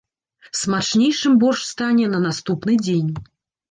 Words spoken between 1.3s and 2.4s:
боршч стане на